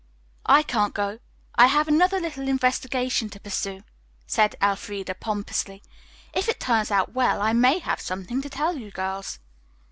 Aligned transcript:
"I 0.47 0.63
can't 0.63 0.95
go. 0.95 1.19
I 1.53 1.67
have 1.67 1.87
another 1.87 2.19
little 2.19 2.47
investigation 2.47 3.29
to 3.29 3.39
pursue," 3.39 3.83
said 4.25 4.55
Elfreda 4.59 5.13
pompously. 5.13 5.83
"If 6.33 6.49
it 6.49 6.59
turns 6.59 6.89
out 6.89 7.13
well, 7.13 7.39
I 7.39 7.53
may 7.53 7.77
have 7.77 8.01
something 8.01 8.41
to 8.41 8.49
tell 8.49 8.75
you 8.79 8.89
girls." 8.89 9.37